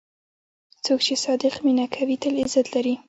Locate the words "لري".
2.75-2.93